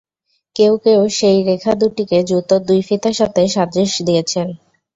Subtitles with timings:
[0.55, 4.47] কেউ কেউ সেই রেখা দুটিকে জুতোর দুই ফিতার সাথে সাদৃশ্য দিয়েছেন।